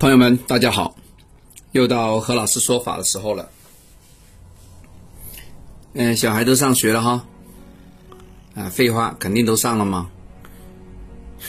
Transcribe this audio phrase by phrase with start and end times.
[0.00, 0.96] 朋友们，大家好，
[1.72, 3.50] 又到何老师说法的时候了。
[5.92, 7.26] 嗯，小孩都上学了哈，
[8.54, 10.08] 啊，废话，肯定都上了嘛，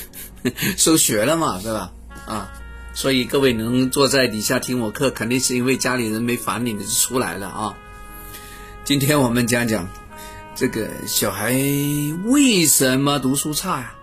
[0.76, 1.94] 收学了嘛，对吧？
[2.26, 2.52] 啊，
[2.94, 7.78] 所以各位能坐在底下听我课，肯定是因为家里人没烦你，你就出来了啊。
[8.84, 9.88] 今天我们讲讲
[10.56, 11.54] 这个小孩
[12.26, 13.96] 为什么读书差呀？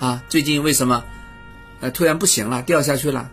[0.00, 1.02] 啊，最近为什么
[1.80, 3.30] 呃突然不行了，掉下去了？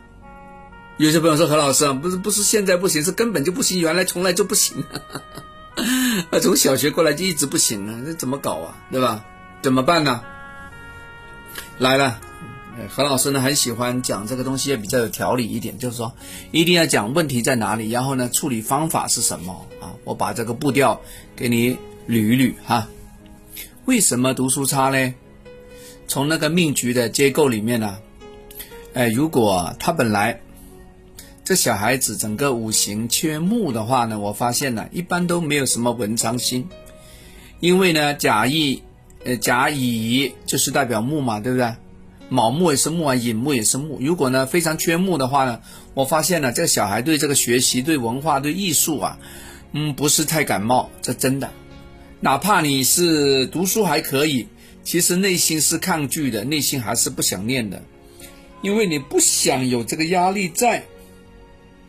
[0.98, 4.84] 有些朋友说何老师啊，不是不是现在不行，是根本就不行，原来从来就不行。
[6.30, 8.78] 啊，从小学过来就一直不行啊，这怎么搞啊？
[8.92, 9.26] 对吧？
[9.64, 10.22] 怎么办呢？
[11.80, 12.22] 来了，
[12.90, 16.14] 何老师呢很喜欢讲这个东西，也比较有条理一点，就是说
[16.52, 19.94] 一定要讲问题在哪里，然后呢处理方法是什么啊？
[20.04, 21.02] 我把这个步调
[21.36, 21.76] 给你
[22.08, 22.88] 捋一捋哈。
[23.86, 25.14] 为什么读书差呢？
[26.08, 27.98] 从那个命局的结构里面呢，
[28.94, 30.40] 哎，如果他本来
[31.46, 36.70] 这小孩子整个五行缺木的话呢，我发现呢，一般都没有什么文昌星，
[37.60, 38.82] 因为呢，甲乙，
[39.26, 41.76] 呃，甲乙就是代表木嘛，对不对？
[42.30, 43.98] 卯木也是木啊，寅木也是木。
[44.00, 45.60] 如果呢非常缺木的话呢，
[45.94, 49.20] 我发现呢，这个小孩对这个学习、对文化、对艺术啊，
[49.74, 51.52] 嗯，不是太感冒，这真的。
[52.22, 54.48] 哪怕你是读书还可以，
[54.86, 57.84] 其实内心是抗拒的，内心还是不想念的，
[58.62, 60.86] 因为你不想有这个压力在。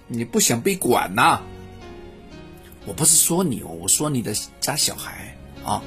[0.07, 1.41] 你不想被管呐？
[2.87, 5.83] 我不是说你，我说你的家小孩啊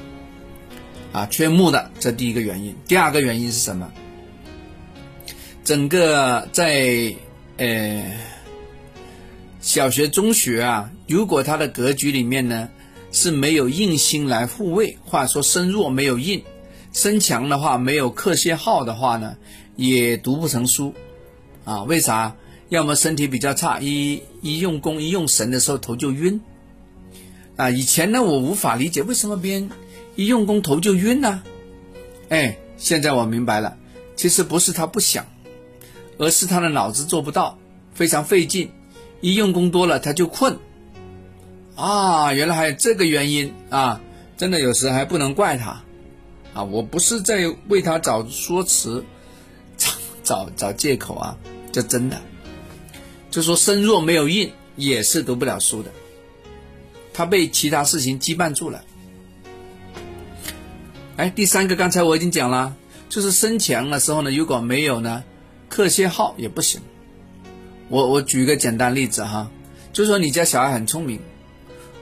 [1.12, 2.74] 啊，缺木的，这第一个原因。
[2.88, 3.88] 第二个原因是什么？
[5.62, 7.14] 整个在
[7.58, 8.02] 呃
[9.60, 12.68] 小学、中学啊，如果他的格局里面呢
[13.12, 16.42] 是没有硬心来护卫，或者说身弱没有硬，
[16.92, 19.36] 身强的话没有克泄耗的话呢，
[19.76, 20.92] 也读不成书
[21.64, 21.84] 啊？
[21.84, 22.34] 为啥？
[22.68, 26.40] 要么身体比较差，一一用功一用神的时候头就晕，
[27.56, 29.70] 啊，以前呢我无法理解为什么别人
[30.16, 31.42] 一用功头就晕呢？
[32.28, 33.76] 哎，现在我明白了，
[34.16, 35.26] 其实不是他不想，
[36.18, 37.58] 而是他的脑子做不到，
[37.94, 38.70] 非常费劲，
[39.22, 40.58] 一用功多了他就困，
[41.74, 44.00] 啊，原来还有这个原因啊！
[44.36, 45.82] 真的有时还不能怪他，
[46.52, 49.04] 啊，我不是在为他找说辞，
[49.78, 49.90] 找
[50.22, 51.36] 找找借口啊，
[51.72, 52.20] 这真的。
[53.30, 55.90] 就说身弱没有印也是读不了书的，
[57.12, 58.82] 他被其他事情羁绊住了。
[61.16, 62.74] 哎，第三个刚才我已经讲了，
[63.08, 65.24] 就是身强的时候呢，如果没有呢，
[65.68, 66.80] 克些号也不行。
[67.88, 69.50] 我我举一个简单例子哈，
[69.92, 71.18] 就说你家小孩很聪明，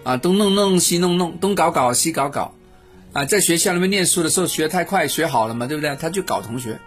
[0.04, 2.54] 啊，东弄弄西弄弄，东搞搞西搞搞，
[3.12, 5.96] 啊，在学校里面念书的时候学太快学好了嘛，对不对？
[5.96, 6.78] 他就搞同学，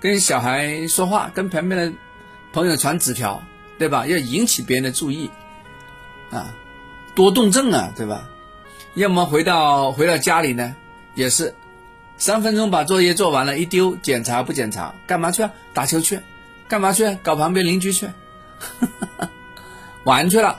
[0.00, 1.92] 跟小孩说话，跟旁边的
[2.52, 3.42] 朋友传纸条。
[3.78, 4.06] 对吧？
[4.06, 5.30] 要引起别人的注意，
[6.30, 6.52] 啊，
[7.14, 8.28] 多动症啊，对吧？
[8.94, 10.74] 要么回到回到家里呢，
[11.14, 11.54] 也是
[12.16, 14.92] 三分钟把作业做完了，一丢，检查不检查？
[15.06, 15.52] 干嘛去啊？
[15.72, 16.18] 打球去？
[16.66, 17.16] 干嘛去？
[17.22, 18.08] 搞旁边邻居去？
[20.04, 20.58] 玩去了。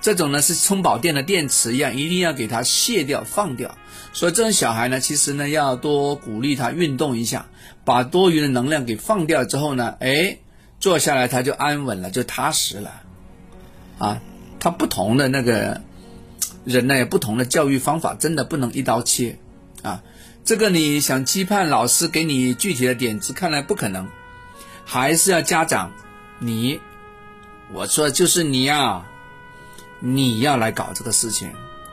[0.00, 3.76] 这种呢是充饱电的电池一样，一定要给它卸掉、放掉。
[4.12, 7.46] 所以这种小孩呢，其实呢要多鼓励他运动一下，
[7.84, 10.38] 把多余的能量给放掉之后呢，哎。
[10.80, 13.02] 坐下来他就安稳了，就踏实了，
[13.98, 14.20] 啊，
[14.60, 15.80] 他不同的那个
[16.64, 19.36] 人呢，有不同的教育方法，真的不能一刀切，
[19.82, 20.00] 啊，
[20.44, 24.08] 这个你想期盼老师给你具体的点子，看来不可能，
[24.84, 25.90] 还是要家长
[26.38, 26.80] 你，
[27.72, 29.04] 我说就是你呀，
[29.98, 31.50] 你要来搞这个事情，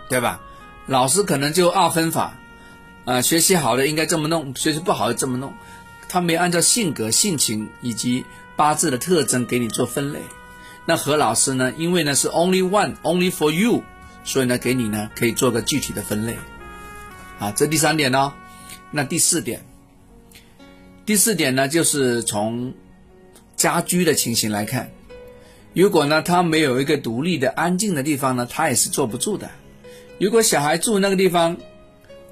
[0.07, 0.39] 对吧？
[0.85, 2.37] 老师可能就二分法，
[3.05, 5.51] 啊，学习好的应该这么弄，学习不好的这么弄，
[6.07, 8.23] 他没按照性格、性情以及。
[8.55, 10.19] 八字的特征给你做分类，
[10.85, 11.73] 那何老师呢？
[11.77, 13.83] 因为呢是 only one only for you，
[14.23, 16.37] 所以呢给你呢可以做个具体的分类，
[17.39, 18.33] 啊，这第三点呢，
[18.91, 19.65] 那第四点，
[21.05, 22.73] 第四点呢就是从
[23.55, 24.91] 家居的情形来看，
[25.73, 29.49] 如果呢他没有一个独立的安静的地方呢，他也是坐不住的。
[30.19, 31.57] 如果小孩住那个地方。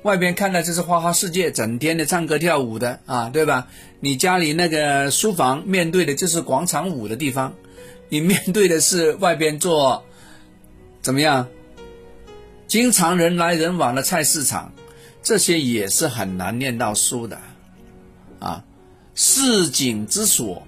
[0.04, 3.68] 外边看的这是花花世界，整天的唱歌跳舞的啊，对吧？
[4.02, 7.54] 你家里那个书房面对的就是广场舞的地方，
[8.10, 10.04] 你面对的是外边做
[11.02, 11.48] 怎么样？
[12.68, 14.74] 经常人来人往的菜市场，
[15.22, 17.40] 这些也是很难念到书的
[18.40, 18.64] 啊。
[19.16, 20.68] 市井之所，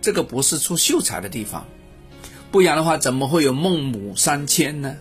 [0.00, 1.66] 这个不是出秀才的地方，
[2.52, 4.96] 不然的话怎么会有孟母三迁呢？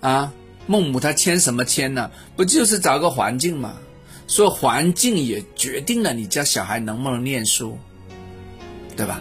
[0.00, 0.32] 啊？
[0.66, 2.10] 孟母她迁什么迁呢？
[2.36, 3.76] 不就是找个环境吗？
[4.26, 7.78] 所以环境也决定了你家小孩能不能念书，
[8.96, 9.20] 对吧？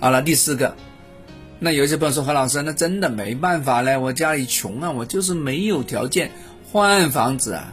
[0.00, 0.74] 好了，第四个，
[1.60, 6.32] 那有些朋友说何老师，那真的没办法嘞，我家里穷啊，我就是没有条件
[6.72, 7.72] 换房子啊，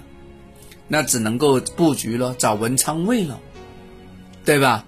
[0.87, 3.39] 那只能够布局了，找文昌位了，
[4.45, 4.85] 对吧？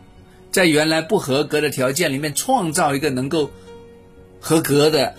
[0.52, 3.50] 在原来不合格的条件里面创造一个能够
[4.40, 5.16] 合格的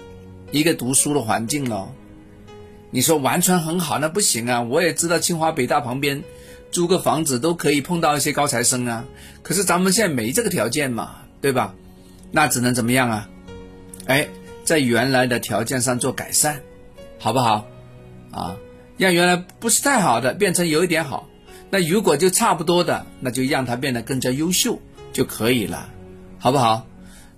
[0.53, 1.93] 一个读书的环境了。
[2.95, 4.63] 你说完全很好，那不行啊！
[4.63, 6.23] 我也知道清华北大旁边
[6.71, 9.05] 租个房子都可以碰到一些高材生啊，
[9.43, 11.75] 可是咱们现在没这个条件嘛，对吧？
[12.31, 13.29] 那只能怎么样啊？
[14.07, 14.29] 哎，
[14.63, 16.61] 在原来的条件上做改善，
[17.19, 17.67] 好不好？
[18.31, 18.55] 啊，
[18.97, 21.29] 让原来不是太好的变成有一点好。
[21.71, 24.81] 那如果就差不多的，那就让它变得更加优秀
[25.13, 25.89] 就可以了，
[26.39, 26.87] 好不好？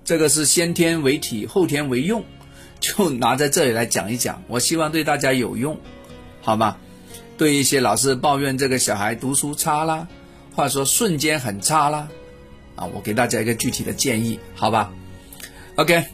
[0.05, 2.23] 这个是先天为体，后天为用。
[2.87, 5.79] 就拿在这里来讲一讲， 我希望对大家有用，
[6.43, 6.77] 好吗？
[7.37, 10.07] 对一些老师抱怨这个小孩读书差啦，
[10.55, 12.09] 或者说瞬间很差啦，
[12.77, 14.91] 啊，我给大家一个具体的建议，好吧
[15.75, 16.05] ？OK，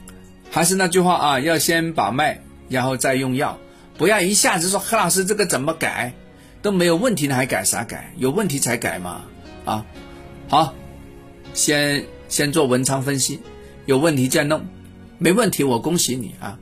[0.50, 2.38] 还是那句话啊，要先把脉，
[2.68, 3.56] 然后再用药，
[3.96, 6.12] 不要一下子说何老师这个怎么改
[6.60, 8.12] 都没有问题呢，还改啥改？
[8.16, 9.24] 有问题才改嘛，
[9.64, 9.86] 啊，
[10.48, 10.74] 好，
[11.54, 13.40] 先先做文昌分析，
[13.86, 14.66] 有问题再弄。
[15.22, 16.58] 没问题，我恭喜你啊！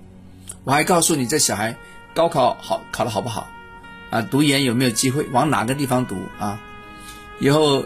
[0.64, 1.74] 我还告诉你，这小孩
[2.12, 3.48] 高考好考的好不好
[4.10, 4.20] 啊？
[4.20, 5.24] 读研有没有机会？
[5.32, 6.60] 往哪个地方读啊？
[7.38, 7.82] 以后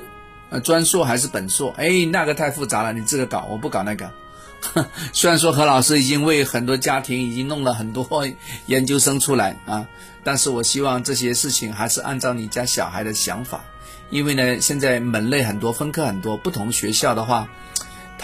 [0.51, 1.73] 呃专硕还是本硕？
[1.77, 4.11] 哎，那个太复杂了，你自个搞，我不搞那个。
[5.15, 8.27] 虽然说何老师已经为很多家庭已经弄了很多
[8.67, 9.87] 研究生出来啊，
[10.25, 13.63] 但是我希望这些事情还是按照你家小孩的想法，
[14.11, 17.49] 因为呢，现在门类很多，分科很多，不同学校的话。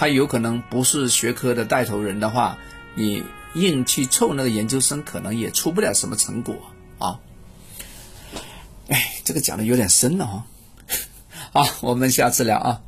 [0.01, 2.57] 他有可能不是学科的带头人的话，
[2.95, 6.57] 你硬去凑那个研究生，可能也出不了什么成果
[6.99, 7.21] 啊。
[8.89, 10.47] 哎，这个讲的有点深了哈。
[11.53, 12.81] 好，我们下次聊啊。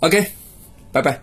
[0.00, 0.32] OK，
[0.90, 1.22] 拜拜。